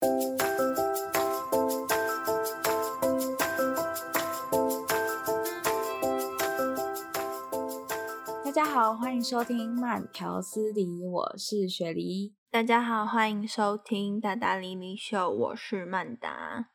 [0.00, 0.06] 大
[8.52, 12.32] 家好，欢迎收听慢条斯理，我是雪梨。
[12.50, 16.68] 大家好，欢迎收听大大莉莉秀，我是曼达。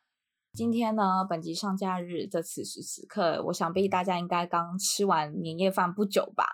[0.54, 6.46] 今天呢，本集上架日的此时此刻，我想必大家应该刚吃完年夜饭不久吧。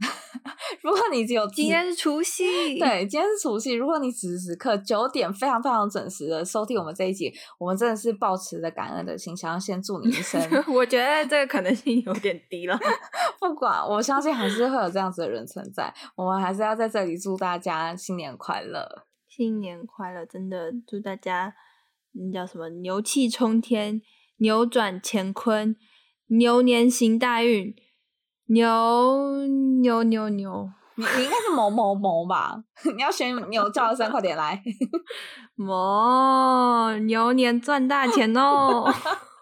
[0.80, 3.72] 如果你只有今天是除夕，对，今天是除夕。
[3.72, 10.40] 如果你此时此刻九点非常非常准时的收听我们这一集，我们真的是抱持着感恩的心，想要先祝你一生。
[10.72, 12.78] 我觉得这个可能性有点低了。
[13.38, 15.92] 不管，我相信还是会有这样子的人存在。
[16.16, 20.24] 我们还是要在这里祝大家新年快乐，新年快乐！
[20.24, 21.54] 真的祝大家，
[22.14, 22.68] 那叫什么？
[22.68, 24.02] 牛气冲天，
[24.38, 25.76] 扭转乾坤，
[26.28, 27.74] 牛年行大运。
[28.46, 29.46] 牛
[29.80, 32.62] 牛牛牛，你你应该是某某某吧？
[32.96, 34.62] 你要选 牛叫声，快点来！
[35.56, 38.92] 某牛年赚大钱哦！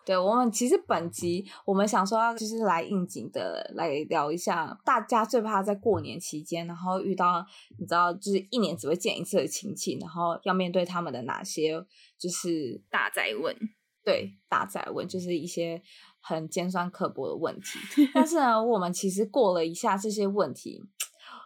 [0.05, 7.45] 对，我们其实本集我们想说要就是来应景的来聊一下，大家最怕在过年期间，然后遇到
[7.79, 11.85] 你知道就是一年只会见一次的亲戚，然后要面对他们的哪些
[12.19, 13.55] 就是大灾问。
[14.03, 15.83] 对，大灾问就是一些。
[16.23, 17.79] 很尖酸刻薄的问题，
[18.13, 20.79] 但是呢，我们其实过了一下这些问题，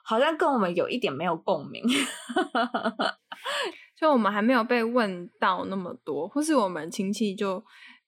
[0.05, 1.81] 好像跟我们有一点没有共鸣，
[3.97, 7.62] 就我们还没有被问到那么多，或是我们亲戚就。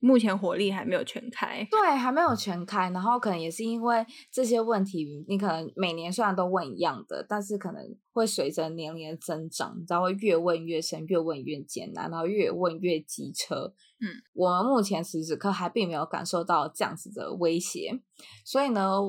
[0.06, 2.90] 目前火力还没有全开，对，还没有全开。
[2.90, 7.82] 然后可能也是因为这些问题，你可能每年虽然都问一样的，但是可能
[8.12, 13.74] 会随着年龄的增长，你知道会越问越深，越问越艰难，然后越问越机车。
[14.00, 18.00] 嗯，我们目前此时此刻还并没有感受到这样子的威胁，
[18.44, 19.00] 所以呢。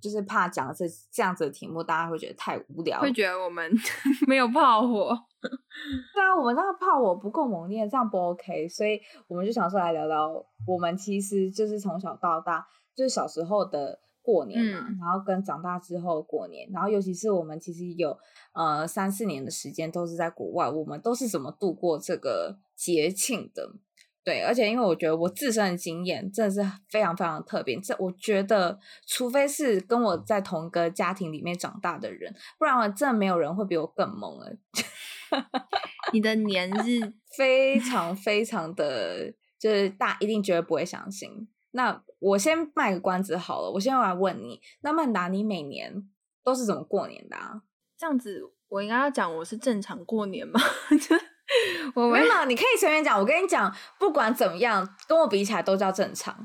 [0.00, 3.72] 就是怕讲这这样子的题目，大家会觉得太无聊，会觉得我们
[4.28, 5.16] 没有炮火。
[6.14, 8.68] 对啊，我们那个炮火不够猛烈，这样不 OK。
[8.68, 18.16] 所以我们就想说来聊聊，我们其实就是从小到大，就是小时候的过年嘛，嗯、然后跟长大之后过年，然后尤其是我们其实有
[18.54, 23.72] 呃三四年的时间都是在国外，我们都是怎么度过这个节庆的？
[24.26, 26.60] 对，而且因为我觉得我自身的经验真的是
[26.90, 28.76] 非常非常特别，这我觉得，
[29.06, 34.52] 除非是跟我在同一个家庭里面长大的人，不然我真的没有人会比我更猛了。
[36.12, 41.48] 你的年日 非常非常的，就是大家一定绝对不会相信。
[41.70, 46.02] 那我先卖个关子好了，我先来问你，那曼达，你每年
[46.42, 47.62] 都是怎么过年的啊？
[47.96, 50.58] 这样子，我应该要讲我是正常过年吗？
[51.94, 53.18] 我没有，你可以随便讲。
[53.18, 56.36] 我跟你讲，不管怎么样，跟我比起来都叫正常。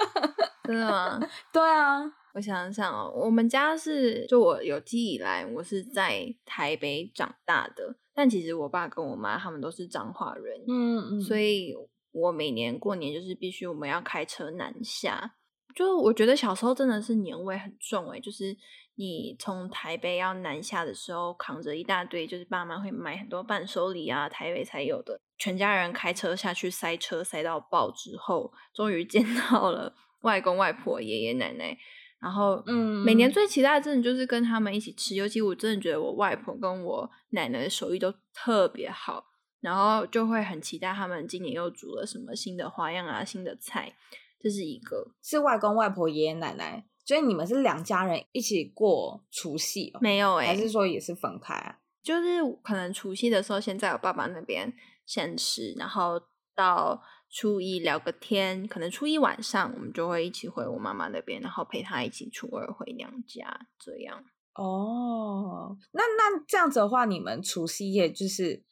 [0.64, 1.20] 真的吗？
[1.52, 2.00] 对啊，
[2.34, 7.96] 我想想哦，我们家是就我有记忆以来，我是在台北长大的。
[8.14, 11.74] 但其实我爸跟我妈他们都是彰化人，嗯嗯，所以
[12.12, 15.34] 我每年过年就是必须我们要开车南下。
[15.74, 18.56] 就我觉得小时候真的是年味很重诶，就是。
[18.94, 25.20] 你从台北要南下的时候，扛着一大堆，就是爸妈会买很多伴手礼啊，台北才有的。
[25.38, 31.76] 全家人开车下去塞车塞到爆之后，终于 见到了外公外婆、爷爷奶奶。
[32.20, 39.24] 然后，嗯，每年最期待的真的就是跟他们一起吃，尤其我真的觉得我外婆跟我奶奶的手艺都特别好，
[39.60, 43.96] 然后就会很期待他们今年又煮了什么新的花样啊，新的菜。
[44.38, 46.84] 这是一个，是外公外婆、爷爷奶奶。
[47.04, 49.98] 所以你们是两家人一起过除夕哦？
[50.00, 51.78] 没有哎、欸，还是说也是分开啊？
[52.02, 54.72] 就是可能除夕的时候先在我爸爸那边
[55.06, 56.20] 先吃，然后
[56.54, 64.24] 到初一聊个天，可能初一晚上我们就会一起回我妈妈那边，然后陪她一起初二回娘家这样。
[64.54, 68.62] 哦，那那这样子的话，你们除夕夜就是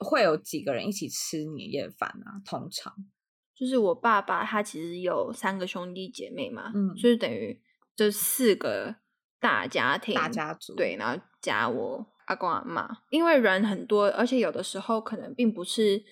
[0.00, 2.42] 会有几个人一起吃年夜饭啊？
[2.44, 2.92] 通常？
[3.56, 7.58] 就是我爸爸，他其实有三个兄弟姐妹嘛，嗯，就是等于
[7.94, 8.94] 这四个
[9.40, 16.04] 大家庭，大家族，对，然后加我阿公阿妈，因为人很多，而且有的时候可能并不是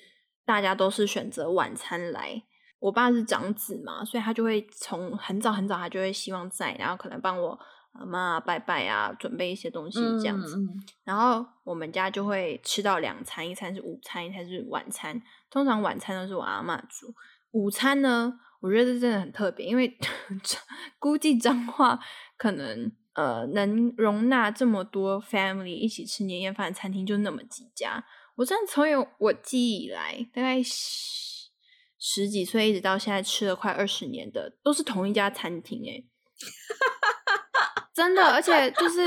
[0.46, 2.42] 大家都是选择晚餐来。
[2.80, 7.58] 我爸是长子嘛，所以他就会从很早很早，他就会希望在，然后可能帮我
[7.92, 10.68] 阿妈拜拜啊，准备一些东西这样子，嗯嗯，
[11.04, 15.18] 然后我们家就会吃到两餐，一餐是午餐，一餐是晚餐，
[15.50, 17.06] 通常晚餐都是我阿妈煮。
[17.54, 19.96] 午餐呢，我觉得这真的很特别，因为
[20.98, 21.98] 估计彰化
[22.36, 28.04] 可能呃能容纳这么多 family 一起吃年夜饭的餐厅就那么几家。
[28.34, 31.48] 我真的从有我记忆以来，大概十
[31.96, 36.04] 十几岁一直到现在吃了快二十年的，都是同一家餐厅诶
[37.94, 39.04] 真的，而且就是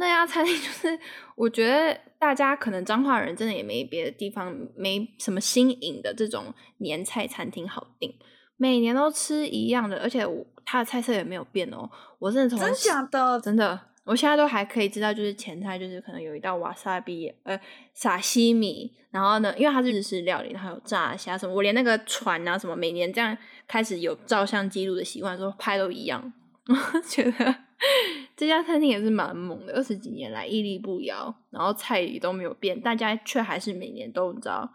[0.00, 0.98] 那家餐厅就是，
[1.34, 8.14] 我觉得大家可能彰化人真的也没别的地方，没什么新颖的这种年菜餐厅好订，
[8.56, 11.90] 每年都吃一样的，而且我它的菜色也没有变哦。
[12.20, 17.60] 我真的从真假的真的，我现在都还可以知道，就是前菜就是可能有一道瓦萨比，呃，
[17.92, 23.36] 撒西米，然后呢，因为它是日式料理，然后有炸虾什么，我连那个船啊什么，每年这样
[23.66, 26.32] 开始有照相记录的习惯，说拍都一样，
[26.70, 27.67] 我觉得。
[28.36, 34.68] 这家餐厅也是蛮猛的，二十几年来屹立不摇，然后菜也都没有变，大家却还是每年都你知道，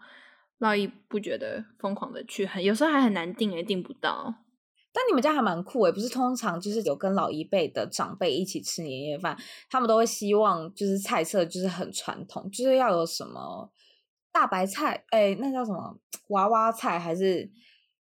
[0.58, 4.34] 络绎不绝的疯狂的去，很有时候还很难订，也订不到。
[4.92, 9.36] 但你们家还蛮酷诶，不是通常就是有跟老一辈的长辈一起吃年夜饭，
[9.68, 13.70] 他们都会希望就是菜色就是很传统，就是要有什么
[14.32, 15.98] 大白菜，哎，那叫什么
[16.28, 17.50] 娃娃菜还是？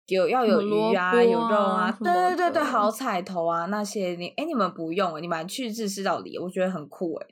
[0.07, 7.27] 有要有鱼啊，啊有肉啊，对对对对，好彩头啊那些你哎、欸、你们不用，你们去日式料理，我觉得很酷哎。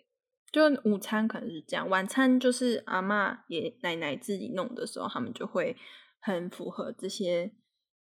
[0.50, 5.76] 就午餐可能是这样，晚餐就是阿妈爷奶奶自己弄的时候，他们就会
[6.20, 7.52] 很符合这些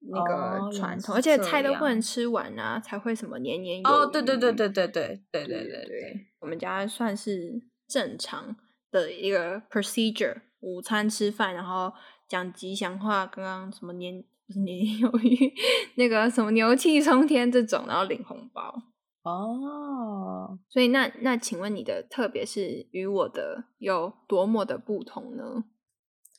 [0.01, 3.89] 那个传统，哦、而且菜都不能吃完啊，才会什么年年有。
[3.89, 7.53] 哦，对对对对对对对对对对，对，我们家算是
[7.89, 8.57] 正常
[8.91, 11.93] 的一个 procedure，午餐吃饭，然后
[12.29, 14.25] 讲吉祥话，刚刚什么年。
[14.47, 15.53] 就是年年 有余，
[15.97, 18.83] 那个什么牛气冲天这种，然后领红包
[19.23, 20.59] 哦。
[20.69, 25.65] 所以那那，请问你的特别是与我的有多么的不同呢？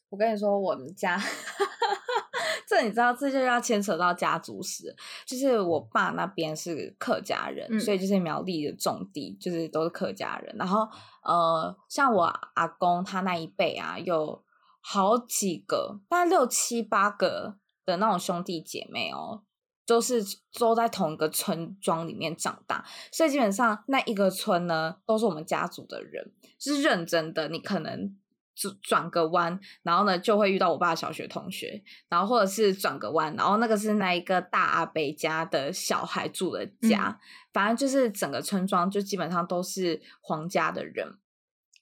[0.09, 1.19] 我跟你说，我们家
[2.65, 4.95] 这你知道，这就要牵扯到家族史。
[5.25, 10.55] 就是我爸那边是客家人，嗯，所以就是苗栗的种地，就是都是客家人。
[10.57, 10.87] 然后
[11.23, 14.41] 呃，像我阿公他那一辈啊，有
[14.79, 17.57] 好几个，大概六七八个。
[17.87, 19.41] 的那种兄弟姐妹哦，
[19.85, 20.21] 都是
[20.59, 27.47] 都在同一个村庄里面长大，所以基本上那一个村呢，都是我们家族的人，是认真的。
[27.47, 28.15] 你可能
[28.53, 37.19] 转转个弯，然后呢就会遇到我爸的小学同学，然后或者是转个弯，然后那个是那一个大阿伯家的小孩住的家，嗯、
[37.53, 41.17] 反正就是整个村庄就基本上都是黄家的人，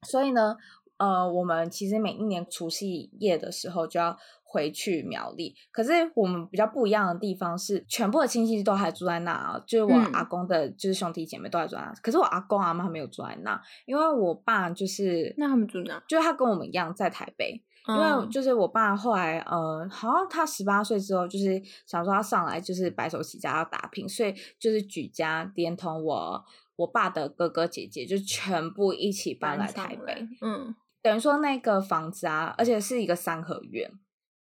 [0.07, 0.55] 所以呢，
[0.97, 4.17] 呃，我们其实每一年除夕夜的时候就要。
[4.47, 11.89] 回去苗栗，可是我们比较不一样的地方是，全部的亲戚都还住在那啊，就是我阿公的，就是兄弟姐妹都还住在那。
[11.89, 16.01] 嗯、可是我阿公阿妈没有住在那，因为我爸就是那他们住哪？
[16.07, 26.45] 就是他跟我们一样在台北，嗯、因为就是我爸后来呃，好像他十八岁之后，就是想说他上来就是白手起家要打拼，所以就是举家连同我
[26.77, 30.25] 我爸的哥哥姐姐就全部一起搬来台北。
[30.39, 30.73] 嗯，
[31.05, 33.91] 等于说那个房子啊，而且是一个三合院。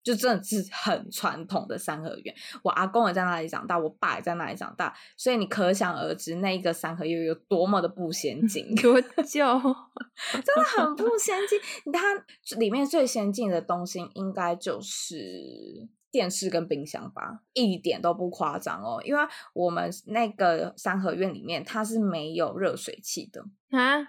[0.03, 2.33] 就真的是 很传统的三合院，
[2.63, 8.73] 我阿公也在那里长大，我爸也在那里长大，所以你可想而知那一个三合院有多么的不先 进。
[8.73, 9.59] 给我叫，
[10.31, 11.59] 真的很不先进。
[11.91, 11.99] 它
[12.57, 15.19] 里面最先进的东西应该就是
[16.09, 19.01] 电视跟冰箱吧，一点都不夸张哦。
[19.03, 19.21] 因为
[19.53, 23.43] 我们那个三合院里面它是没有热水器的
[23.77, 24.07] 啊。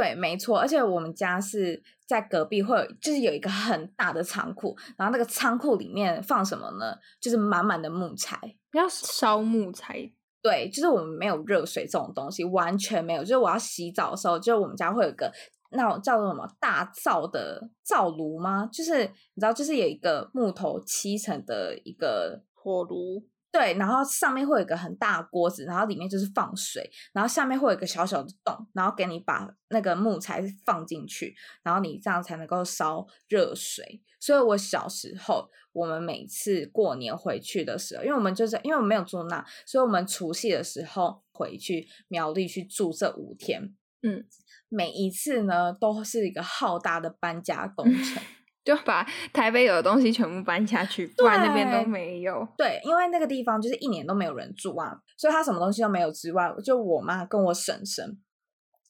[0.00, 6.96] 对，没错，而且我们家是在隔壁，会有就是有一个很大的仓库，然后那个仓库里面放什么呢？
[7.20, 8.38] 就是满满的木材，
[8.72, 10.10] 要烧木材。
[10.40, 13.20] 对，就是我们没有热水这种东西，完全没有。
[13.20, 15.30] 就是我要洗澡的时候，就我们家会有一个
[15.72, 18.66] 那种叫做什么大灶的灶炉吗？
[18.72, 23.22] 就是你知道，就是有一个木头漆成的一个火炉。
[23.52, 34.00] 对，然后上面会有一个很大的锅子，然后里面就是放水，然后下面会有一个小小的洞，然后给你把那个木材放进去，然后你这样才能够烧热水。
[34.20, 44.24] 所以我小时候，我们每次过年回去的时候，因为我们就是因为我们没有住那，所以我们除夕的时候回去苗栗去住这五天，嗯，
[44.68, 48.22] 每一次呢都是一个浩大的搬家工程。
[48.62, 49.02] 就把
[49.32, 52.46] 台北有的东西全部搬下去，不然那边都没有。
[52.58, 58.18] 对，因为那个地方就是一年都没有人住啊，所以他什么东西都没有之外，就我妈跟我婶婶，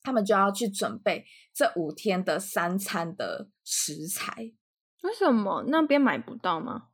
[0.02, 1.24] 他们就要去准备
[1.54, 4.52] 这五天的三餐的食材。
[5.02, 6.88] 为什么那边买不到吗？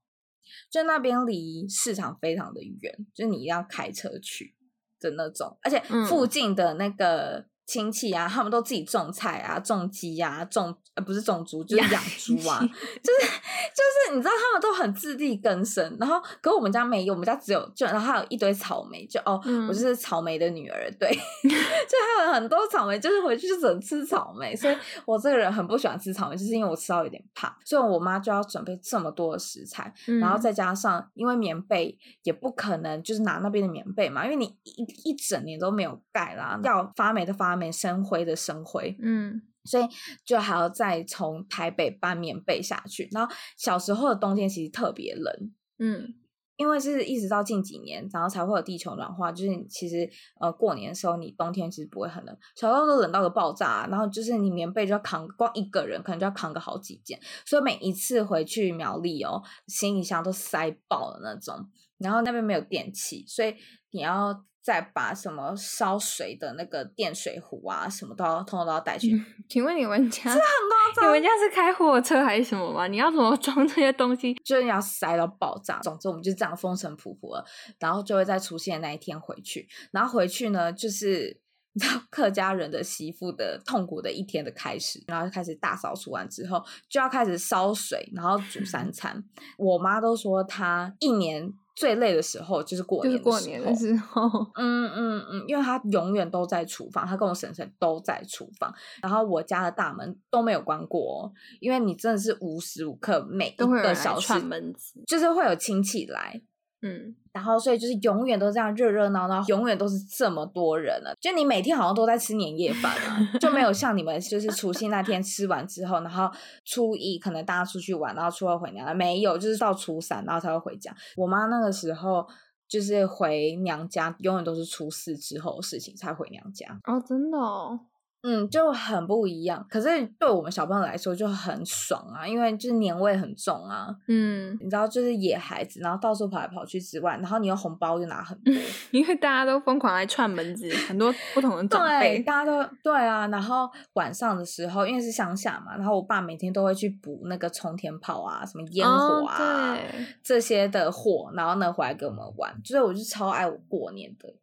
[0.71, 4.55] 就那边离市场非常的远，就是你要开车去
[5.01, 7.47] 的那种，而且附近的那个。
[7.67, 21.11] 嗯亲戚啊，他们都自己种菜啊，种鸡啊，种呃不是种猪，就是养猪啊，就是就是你知道他们都很自力更生，然后可我们家没有，我们家只有就然后还有一堆草莓，就哦，嗯、我就是草莓的女儿，对，
[21.43, 37.67] 就还有很多草莓，就是回去就只能吃草莓，所以我这个人很不喜欢吃草莓，就是因为我吃到有点怕，所以我妈就要准备这么多的食材，嗯、然后再加上因为棉被也不可能就是拿那边的棉被嘛，因为你一一整年都没有盖啦，要发霉的发霉。
[37.67, 39.85] 没生灰的生灰，嗯，所以
[40.25, 43.09] 就还要再从台北搬棉被下去。
[43.11, 46.15] 然后小时候的冬天其实特别冷，嗯。
[46.57, 49.31] 因为是一直到近几年，然后才会有地球暖化。
[49.31, 50.09] 就是其实
[50.41, 53.89] 呃，过年的时候，你冬天其实不会很冷，小时候都冷到个爆炸啊。
[53.91, 57.21] 然后就是你棉被就要扛，光一个人可能就要扛个好几件。
[57.45, 61.69] 所以每一次回去苗栗哦，行李箱都塞爆了那种。
[61.99, 63.55] 然后那边没有电器，所以
[63.91, 64.45] 你要。
[64.67, 69.15] 再把什么烧水的那个电水壶啊，什么都要通通都要带去。
[69.15, 71.07] 嗯、请问你们家 是很夸张？
[71.07, 72.89] 你们家是开货车还是什么吗？
[72.89, 74.35] 你要怎么装这些东西？
[74.45, 75.79] 就是要塞到爆炸。
[75.85, 77.47] 总之我们就这样风尘仆仆了，
[77.79, 79.69] 然后就会在除夕那一天回去。
[79.93, 81.41] 然后回去呢，就是
[81.75, 85.01] 你知道客家人的媳妇的痛苦的一天的开始。
[85.07, 89.23] 然后就开始大扫除完之后，就要开始烧水，然后煮三餐。
[89.59, 91.55] 我妈都说她一年。
[91.77, 106.43] 最累的时候就是过年的时候，过年的时候，嗯嗯嗯，因为他永远都在厨房，他跟我婶婶都在厨房，然后我家的大门都没有关过哦，因为你真的是无时无刻每一个小时串门子，就是会有亲戚来。
[106.83, 111.15] 嗯，然后所以就是永远都这样热热闹闹，永远都是这么多人了。
[111.21, 116.31] 就你每天好像都在吃年夜饭啊，就没有像你们就是除夕那天吃完之后，然后
[116.65, 120.95] 初一可能大家出去玩，然后初二回娘家，没有，就是到初三然后才会回家。
[121.17, 122.27] 我妈那个时候
[122.69, 126.79] 就是回娘家，永远都是初四之后的事情才回娘家。
[126.85, 127.81] 哦，真的哦。
[128.23, 129.65] 嗯，就很不一样。
[129.71, 133.95] 可是对我们小朋友来说就很爽啊，因为就是年味很重啊。
[134.09, 138.53] 嗯，你知道，就是野孩子，然后到处跑来跑去之外，然后你有红包就拿很多，
[138.91, 143.29] 因为大家都疯狂来串门子，很多不同的长辈，对，大家都对啊。
[143.29, 149.79] 然后晚上的时候，因为是乡下嘛，然后我爸每天都会去补那个冲天炮啊，什么烟火啊、哦、
[150.23, 152.53] 这些的货，然后呢回来给我们玩。
[152.65, 154.35] 所以我就超爱我过年的。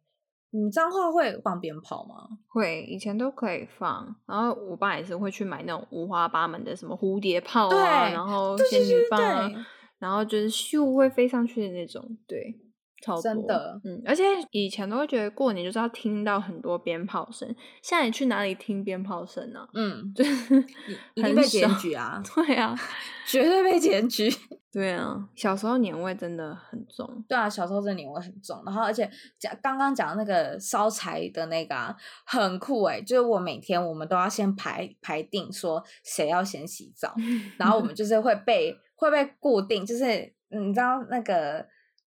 [0.56, 2.28] 你脏话会放鞭炮吗？
[2.46, 4.14] 会，以前都可以放。
[4.24, 9.50] 然后我爸也是会去买那种五花八门的什么蝴蝶炮啊，然后仙女棒啊，
[9.98, 12.54] 然后就是咻会飞上去的那种，对。
[13.22, 17.48] 真的，嗯，而且以前都会觉得过年就是要听到很多鞭炮声，
[17.82, 19.66] 现在你去哪里听鞭炮声呢？
[19.74, 20.64] 嗯，就是
[21.14, 22.22] 一定被检举啊！
[22.34, 22.74] 对啊，
[23.26, 24.32] 绝对被检举。
[24.72, 27.24] 对啊，小时候年味真的很重。
[27.28, 28.60] 对啊，小时候真的年味很重。
[28.66, 29.08] 然后，而且
[29.38, 31.96] 讲刚刚讲的那个烧柴的那个啊，
[32.26, 33.00] 很酷哎！
[33.00, 37.14] 就是我每天我们都要先排排定说谁要先洗澡，
[37.56, 41.64] 然后我们就是会被会被固定，就是你知道那个。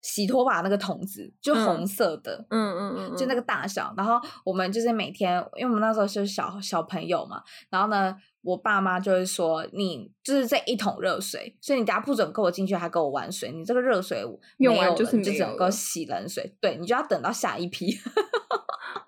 [0.04, 3.92] 洗拖把那个桶子就红色的，嗯嗯嗯，就那个大小。
[3.96, 13.50] 然后我们就是每天，因为我们那时候是小小朋友嘛，然后呢，我爸妈就会说，你就是这一桶热水，所以你家不准跟我进去，还跟我玩水。
[13.50, 14.22] 你这个热水
[14.58, 17.98] 用完就是就只能够洗冷水，对，你就要等到下一批。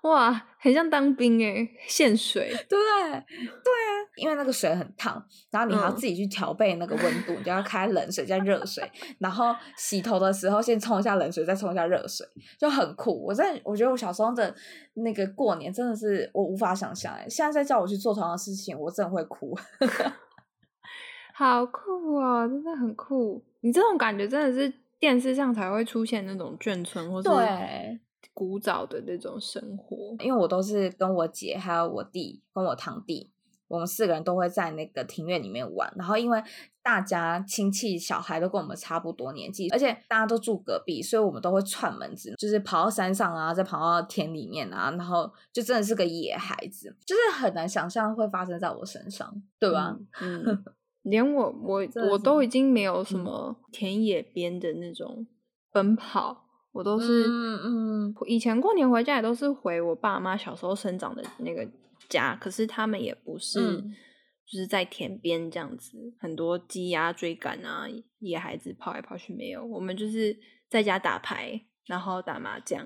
[0.09, 3.11] 哇，很像当兵诶，限水，对 不对？
[3.11, 8.83] 对啊，因为那个水很烫，然后你还要自己去调配那个温度，嗯、你就要开冷水加热水，
[9.19, 12.25] 然后洗头的时候先冲一下冷水，再冲一下热水，
[12.59, 13.25] 就很酷。
[13.25, 14.53] 我在我觉得我小时候的
[14.95, 19.55] 那个过年真的是我无法想象诶，现在再叫我去做同样的事情，我真的会哭。
[21.33, 23.43] 好酷哦，真的很酷。
[23.61, 27.99] 你这种感觉真的是电视上才会出现那种眷村，或是对。
[28.37, 33.31] 古早的那种生活，因为我都是跟我姐还有我弟跟我堂弟，
[33.67, 35.91] 我们四个人都会在那个庭院里面玩。
[35.97, 36.39] 然后因为
[36.83, 49.97] 大家亲戚小孩都跟我们差不多年纪，而且大家都住隔壁，所以我们都会串门子，就是跑到山上啊，再跑到田里面啊，然后就真的是个野孩子，就是很难想象会发生在我身上，对吧？
[50.21, 50.63] 嗯，嗯
[51.01, 55.25] 连我我 我都已经没有什么田野边的那种
[55.71, 56.43] 奔跑。
[56.77, 61.67] 我都是，嗯嗯，以前过年回家也都是回我爸妈小时候生长的那个
[62.07, 63.59] 家，可是他们也不是，
[64.45, 67.87] 就是在田边这样子，嗯、很多鸡鸭追赶啊，
[68.19, 70.37] 野孩子跑来跑去没有，我们就是
[70.69, 72.85] 在家打牌，然后打麻将，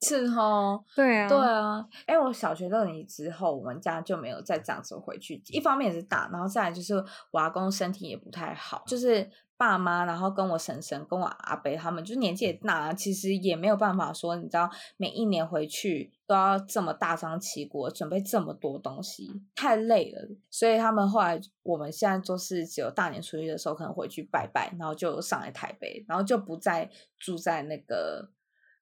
[0.00, 6.94] 是哦，对啊，对啊，哎，我小学六年级之后，我们家就没有再这样子回去，一方面也是大，然后再来就是
[7.30, 9.30] 我阿公身体也不太好，就是。
[9.60, 20.28] 爸妈，然后跟我婶婶、跟我阿伯他们，就年纪也大，其实也没有办法说，你知道，每一年回去都要这么大张旗鼓准备这么多东西，太累了。
[20.48, 28.30] 所以他们后来，我们现在就是只有大年初一的时候可能回去拜拜，然后就上来台北，然后就不再住在那个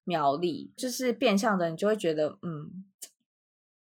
[0.08, 2.84] 苗栗，就是变相的，你就会觉得，嗯，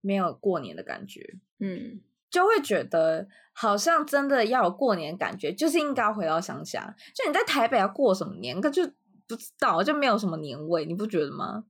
[0.01, 2.01] 没有过年的感觉，嗯。
[2.31, 6.97] 就会觉得好像真的要有过年感觉，就是应该回到乡下。
[7.15, 8.83] 就你在台北要过什么年，可就
[9.29, 11.65] 不知道，就没有什么年味，你不觉得吗？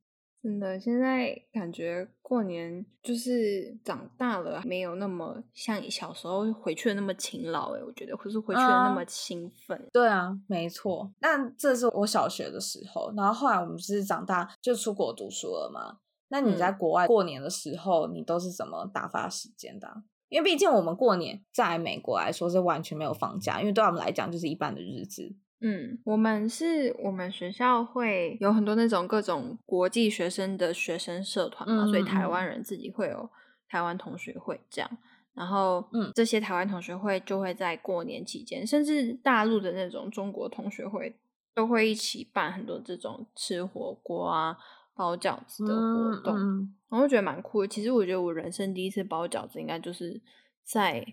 [0.44, 7.74] 真的，现在感觉过年就是长大了，没有那么像小时候回去的那么勤劳。
[7.74, 9.74] 哎，我觉得，或是回去的那么兴奋。
[9.78, 9.88] 嗯。
[9.90, 11.10] 对啊，没错。
[11.20, 16.00] 那这是我小学的时候，然后后来我们是长大就出国读书了嘛。
[16.28, 20.02] 那你在国外过年的时候，嗯、你都是怎么打发时间的？
[20.28, 25.34] 因为毕竟我们过年在美国来说是完全没有放假，因为对我们来讲就是一般的日子。
[25.66, 33.30] 嗯，我们是我们学校会有很多那种各种国际学生的学生社团嘛，嗯、所以台湾人自己会有
[33.68, 34.98] 台湾同学会这样，
[35.32, 41.16] 然后嗯，这些台湾同学会就会在过年期间，甚至大陆的那种中国同学会
[41.54, 44.54] 都会一起办很多这种吃火锅啊、
[44.94, 46.58] 包饺子的活动，嗯。
[46.58, 47.68] 嗯、然后觉得蛮酷的。
[47.68, 50.20] 其实我觉得我人生第一次包饺子，应该就是
[50.62, 51.04] 在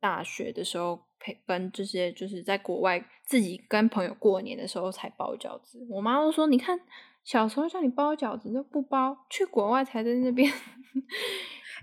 [0.00, 1.04] 大学的时候。
[1.18, 6.78] 陪跟这些就是在国外自己跟朋友过年的时候才包饺子，我妈都说：“你看
[7.24, 10.52] 小时候叫你包饺子都不包，去国外才在那边。”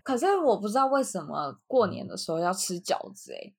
[0.05, 3.55] 可是我不知道为什么过年的时候要吃饺子哎，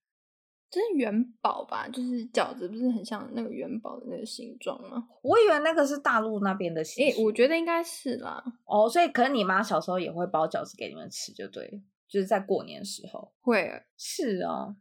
[0.70, 1.88] 这是元宝吧？
[1.88, 5.08] 就是饺子不是很像那个元宝的那个形状吗？
[5.22, 7.04] 我以为那个是大陆那边的形。
[7.04, 8.42] 诶，我觉得应该是啦。
[8.64, 11.82] 哦，所以可能你妈小时候也会包饺子给你们吃，就对，
[12.14, 13.82] 就是在过年的时候会。
[13.96, 14.76] 是啊。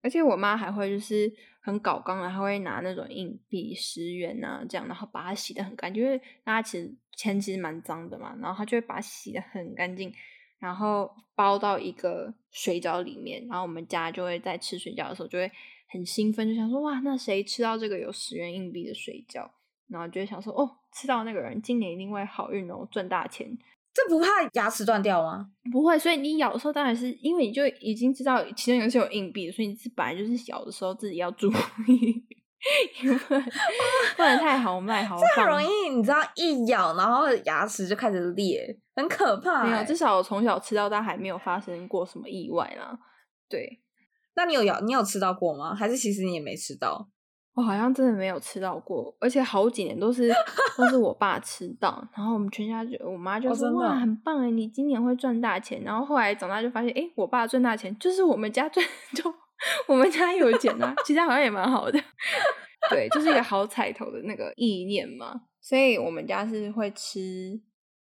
[0.00, 1.30] 而且我妈还会就是
[1.62, 10.12] 很搞刚的，她会拿那种硬币十元啊这样，然后把它洗的很干净，因为大家其实钱其实蛮脏的嘛，然后她就会把它洗的很干净，
[10.58, 15.50] 然后包到一个水饺里面，然后我们家就会在吃水饺的时候就会
[15.88, 19.50] 很兴奋，就想说哇，那谁吃到这个有十元硬币的水饺，
[19.88, 23.56] 然后就会想说哦，吃到那个人今年一定会好运哦，赚大钱。
[23.94, 25.46] 这不怕牙齿断掉吗？
[25.70, 31.48] 不会，所以你咬的时候当然是因为你就已经知道其中有是有硬币，所以你是本来就是咬的时候自己要注
[31.86, 32.24] 意，
[33.02, 35.24] 因为不能 太豪迈豪放。
[35.24, 39.64] 这很容易，你知道一咬，然后牙齿就开始裂，很可怕。
[39.64, 42.98] 没有，至少我从小吃到大还没有发生过什么意外啦。
[43.48, 43.80] 对，
[44.34, 44.80] 那你有咬？
[44.80, 45.72] 你有吃到过吗？
[45.72, 47.08] 还是其实你也没吃到？
[47.54, 50.28] 我好像真的没有吃到过，而且好几年都是
[50.76, 55.80] 都是我爸吃到，然后我们全家就我妈就说、哦、哇很棒哎，你今年会赚大钱。
[55.84, 59.32] 然后后来长大就发现，哎，我爸赚大钱就是我们家赚， 就
[59.86, 62.00] 我们家有钱啊，其实好像也蛮好的。
[62.90, 65.42] 对，就是一个好彩头的那个意念嘛。
[65.60, 67.58] 所以我们家是会吃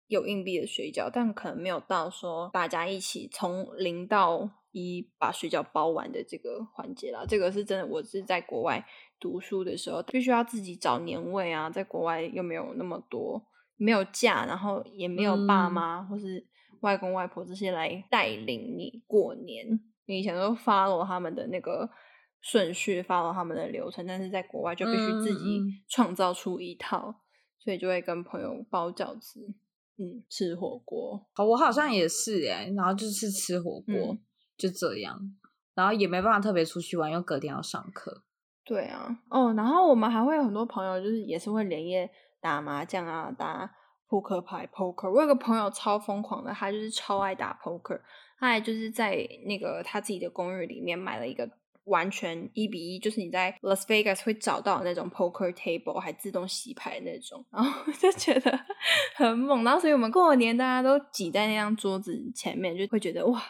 [0.08, 7.26] 有硬币的水饺，但可能没有到说大家一起从零到一把水饺包完的这个环节啦。
[7.28, 8.86] 这个是真的，我是在国外。
[9.20, 13.40] 读书的时候必须要自己找年味啊，在国外又没有那么多，
[13.78, 16.44] 没有假，然后也没有爸妈、嗯、或是
[16.80, 19.80] 外公外婆这些来带领你过年。
[20.08, 21.88] 你以前都 follow 他们的那个
[22.40, 27.16] 顺序，follow 他们的流程，但是在国外就必须自己创造出一套，嗯、
[27.60, 29.54] 所以就会跟朋友包饺子，
[30.00, 31.24] 嗯，吃火锅。
[31.34, 34.20] 好，我好像也是哎，然后就是吃火锅，嗯、
[34.62, 35.20] 就这样，
[35.74, 38.24] 然后也没办法特别出去玩，因为隔天要上课。
[38.64, 43.70] 对啊，哦，然后我们还会有很多朋友，就是也是会连夜打麻将啊，打
[44.08, 45.12] 扑克牌 （poker）。
[45.12, 48.00] 我有个朋友超疯狂的，他就是超爱打 poker，
[48.40, 51.50] 他还就是在那个他自己的公寓里面买了一个
[51.86, 58.60] 完全一比一，就是你在 Las Vegas 会找到那种 poker table，还自动洗牌那种， 然后就觉得
[59.18, 59.64] 很猛。
[59.64, 63.42] 然后所以我们过年大家都挤在那张桌子前面，就会觉得哇。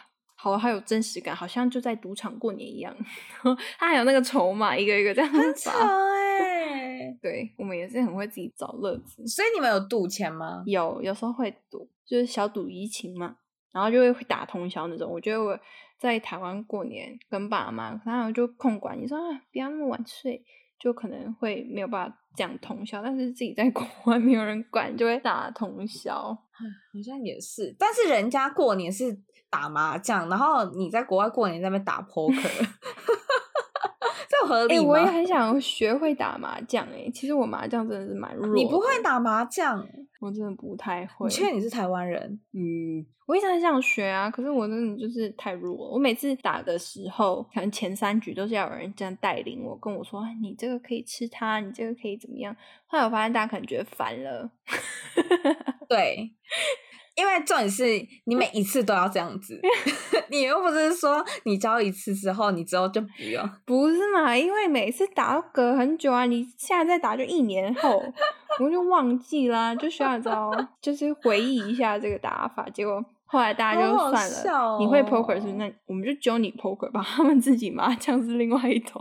[0.42, 2.92] 好，还有真实感，好像就在赌场过年一样。
[3.78, 5.38] 他还有那个筹码，一个一个这样子。
[5.38, 7.16] 很巧哎。
[7.22, 9.24] 对，我们也是很会自己找乐子。
[9.24, 10.64] 所以你们有赌钱吗？
[10.66, 13.36] 有，有时候会赌，就是小赌怡情嘛。
[13.70, 15.08] 然后就会会打通宵那种。
[15.08, 15.56] 我觉得我
[15.96, 20.44] 在台湾过年跟爸妈，然后就控管你说啊，不要那么晚睡，
[20.80, 23.00] 就可能会没有办法这样通宵。
[23.00, 26.12] 但是自己在国外没有人管，就会打通宵。
[26.12, 29.16] 好像也是，但是人家过年是。
[29.52, 32.32] 打麻将，然后你在国外过年在那边打 poker，
[34.26, 34.80] 这合理吗？
[34.80, 38.54] 欸，我也很想学会打麻将哎，其实我麻将真的是蛮弱。
[38.54, 39.86] 你不会打麻将？
[40.20, 41.26] 我真的不太会。
[41.26, 42.40] 你确定你是台湾人？
[42.54, 45.90] 嗯，我一直很想学啊，可是我真的就是太弱了。
[45.92, 54.50] 我每次打的时候，可能前三局都是要有人这样带领我，跟我说：“你这个可以吃它，你这个可以怎么样？”后来我发现大家可能觉得烦了。
[55.90, 56.30] 对。
[57.14, 57.84] 因为重点是
[58.24, 59.60] 你每一次都要这样子，
[60.30, 63.50] 你又不是说你教一次之后，你之后就不用。
[63.66, 64.36] 不是嘛？
[64.36, 68.02] 因为每次打都隔很久啊，你现在再打就一年后，
[68.60, 72.66] 我就忘记啦，就需要知道，就是回忆一下这个打法。
[72.70, 75.52] 结果后来大家就算了，好好哦、你会 poker 是不是？
[75.54, 78.98] 那我们就教你 poker 吧，他们自己麻将是另外一套。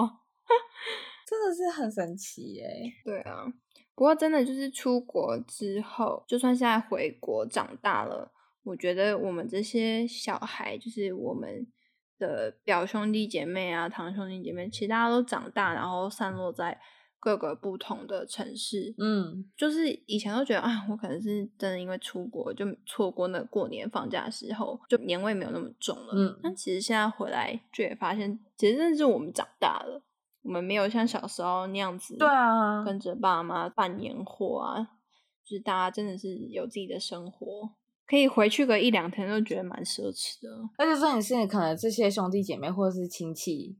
[1.32, 2.70] 真的是很神奇耶。
[3.06, 3.46] 对啊，
[3.96, 8.30] 不过真的就是出国之后，就算现在回国长大了，
[8.64, 11.66] 我觉得我们这些小孩，就是我们
[12.20, 16.78] 的表兄弟姐妹啊、堂兄弟姐妹，其实大家都长大，然后散落在。
[17.24, 26.14] 各个不同的城市，嗯，就是以前都觉得啊，我可能是真的因为出国就错过那过年放假的时候，就年味没有那么重了。
[26.16, 30.02] 嗯，但其实现在回来就也发现，其实真的是我们长大了，
[30.44, 34.82] 我们没有像小时候那样子，对啊，跟着爸妈办年货啊，
[35.46, 37.70] 就是大家真的是有自己的生活，
[38.08, 40.50] 可以回去个一两天都觉得蛮奢侈的。
[40.78, 43.78] 而且重点是，可能这些兄弟姐妹或者是亲戚。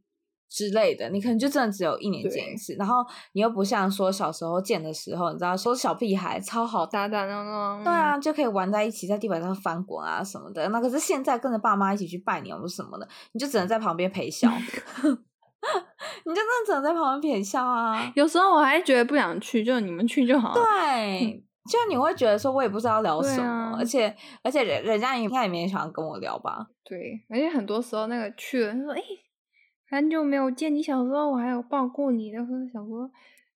[0.54, 2.96] 之类的，你可能就真的只有一年见一次，然后
[3.32, 10.68] 你又不像说小时候见的时候，你知道说小屁孩超好打打闹闹，对啊，就可以玩在一起，在地板上翻滚啊什么的。
[10.68, 14.52] 那可是现在跟着爸妈一起去拜年或什么的，你就只能在旁边陪笑，
[16.26, 18.12] 你就真的只能在旁边撇笑啊。
[18.16, 20.62] 有时候我还觉得不想去，就你们去就好了。
[20.62, 26.68] 对，就你会觉得说，我也不知道聊什么，啊、而且而且人人家应该也没想跟我聊吧？
[26.84, 29.00] 对，而且很多时候那个去了，他说哎。
[29.00, 29.06] 欸
[29.94, 33.12] 很久没有见你，小时候我还有抱过你的，或者想说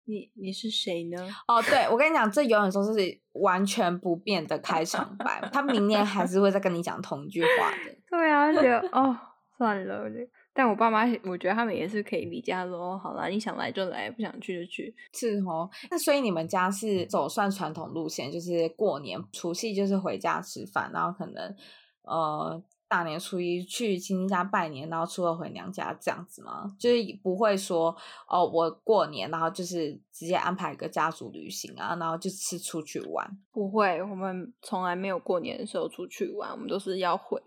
[0.07, 1.17] 你你是谁呢？
[1.47, 7.97] 哦，对，我跟你讲，这永远都是完全不变的开场白，他明年还是会再跟你讲同一句话的。
[8.11, 9.17] 对啊，就哦
[9.57, 10.11] 算了，
[10.55, 14.95] 但我爸妈，我觉得他们也是可以理解，说哦好啦，你想来就来，不想去就去。
[15.13, 21.55] 是哦，那所以你们家是走算传统路线，就是过年除夕就是回家吃饭，然后可能
[22.03, 22.63] 呃。
[22.87, 26.71] 大年初一去亲戚家拜年，然后初二回娘家这样子吗？
[26.79, 27.97] 就是不会说
[28.29, 33.29] 哦，我过年然后就是直接安排一个家族旅行啊，然后就是出去玩。
[33.51, 37.43] 不会，我们从来没有过年的时候出去玩，我们都是要回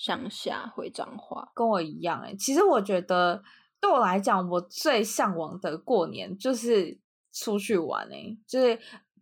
[0.00, 1.52] 向下回彰化。
[1.54, 3.42] 跟我一样哎、其实我觉得
[3.78, 6.98] 对我来讲，我最向往的过年就是
[7.30, 8.78] 出去玩哎、就是。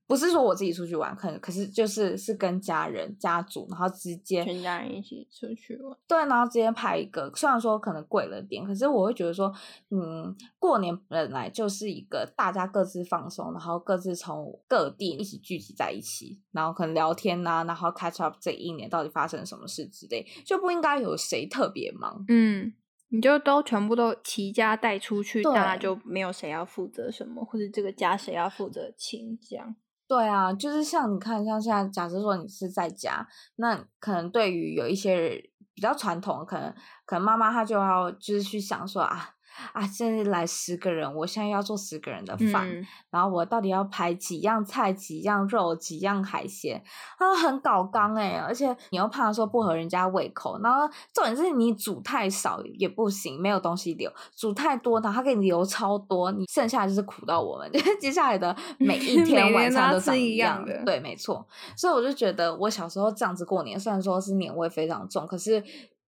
[0.08, 5.94] 不是说我自己出去玩，可能可是就是是跟家人、家族，然后直接全家人一起出去玩。
[6.08, 9.52] 对，然后直接拍一个，虽然说可能贵了点，可是我会觉得说，
[9.90, 22.24] 嗯，过年本来就是一个大家各自放松，然后各自从各地一起聚集在一起，然后可能聊天呐、啊，然后 catch up 这一年到底发生什么事之类，就不应该有谁特别忙。
[22.28, 22.72] 嗯，
[23.10, 29.76] 你就都全部都齐家带出去，大家就没有谁要负责什么，或者这个家谁要负责请这样。
[30.08, 35.42] 对啊，就是像你看，像现在假设说你是在家，那可能对于有一些人
[35.74, 39.34] 比较传统，可能可能妈妈她就要就是去想说啊。
[39.72, 46.82] 啊，现在来十个人，我现在要做十个人的饭，嗯、然后我到底要排几样菜、几样肉、几样海鲜，
[47.18, 60.84] 啊，很搞刚哎，而且你又怕说不合人家胃口，然后重点是你煮太少也不行，没有东西留；煮太多，然后他给你留超多，你剩下就是苦到我们，就 是接下来的每一 天晚上都是一样的。
[60.84, 61.46] 对，没错。
[61.76, 65.62] 所以我就觉得，我小时候这样子过年，虽然说是年味非常重，可是。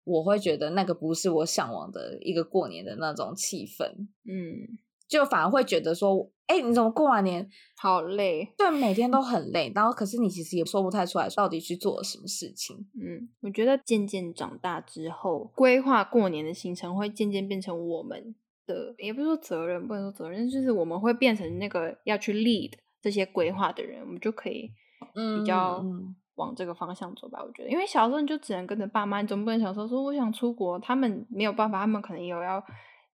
[0.04, 3.86] 我会觉得那个不是我向往的一个过年的那种气氛，
[4.26, 8.54] 嗯，就反而会觉得说，哎，你怎么过完年好累？
[8.58, 12.76] 对，每天都很累，然后可是你其实也说不太出来到底去做了什么事情。
[13.02, 18.36] 嗯，我觉得渐渐长大之后，规划过年的行程会渐渐变成我们
[18.66, 24.70] 的，也不是说责任，不能说责任，就是我们会变成那个要去 lead 这些规划的人，我们就可以
[25.14, 25.80] 比较。
[25.84, 32.60] 嗯往这个方向走吧，我觉得，因为小时候你就只能跟着爸妈，你总不能小时候说我想出国，他们没有办法，他们可能有要，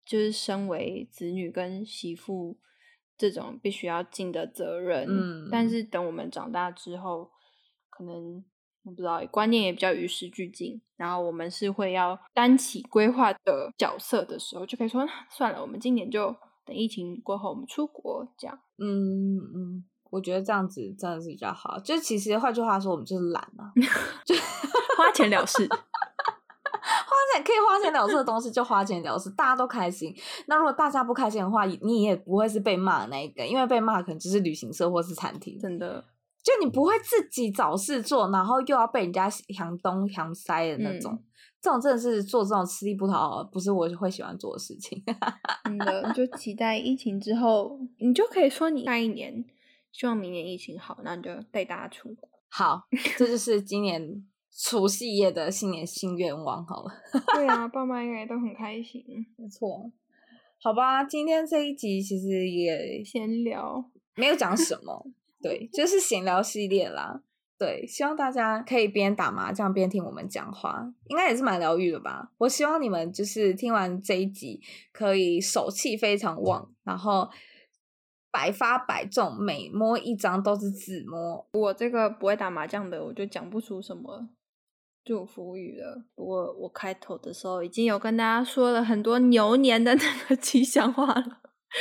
[0.05, 2.59] 就是身为子女跟媳妇
[3.17, 5.07] 这种必须要尽的责任。
[5.09, 7.31] 嗯，但是等我们长大之后，
[7.89, 8.45] 可能
[8.83, 18.59] 我不知道观念也比较与时俱进，然后我们是会要担起规划的角色的时候，就可以说算了，我们今年就等疫情过后，我们出国这样。
[18.77, 19.85] 嗯嗯。
[20.17, 23.71] 我觉得这样子真的是比较好，就其实换句话说，我们就是懒嘛，
[24.25, 24.35] 就
[24.97, 25.77] 花钱了事， 花
[27.35, 30.15] 钱可以花钱了事的东西就花钱了事，大家都开心。
[30.47, 36.03] 那如果大家不开心的话，你也不会是被骂的那一个，因为被骂可能就是旅行社或是餐厅，真的，
[36.43, 41.25] 就你不会自己找事做，然后又要被人家强东强塞的那种，嗯、
[41.61, 45.03] 这种真的是做这种吃力不讨好，不是我会喜欢做的事情。
[45.65, 49.45] 真的，就期待疫情之后，你就可以说你那一年。
[49.99, 52.29] 希望明年疫情好，那你就带大家出国。
[52.53, 54.23] 好，这就是今年
[54.55, 56.63] 除夕夜的新年新愿望。
[56.67, 56.93] 好了，
[57.35, 59.03] 对啊，爸妈应该都很开心。
[59.39, 59.91] 没错，
[60.61, 65.07] 好吧，今天这一集其实也闲聊，没有讲什么，
[65.41, 67.23] 对，就是闲聊系列啦。
[67.59, 72.31] 对，希望大家可以边打麻将边听我们讲话，应该也是蛮疗愈的吧。
[72.37, 74.61] 我希望你们就是听完这一集，
[74.93, 77.27] 可以手气非常旺，然后
[78.37, 81.47] 百发百中，每摸一张都是自摸。
[81.53, 84.29] 我这个不会打麻将的，我就讲不出什么
[85.03, 86.05] 祝福语了。
[86.15, 91.39] 不过我开头的时候已经有跟大家说了很多牛年的 那个吉祥话了，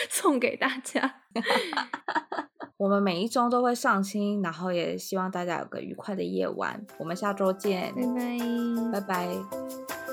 [0.10, 1.24] 送给大家。
[2.78, 6.86] 我们每一周都会上新，然后也希望大家有个愉快的夜晚。
[6.98, 10.05] 我们下周见，拜拜，拜拜。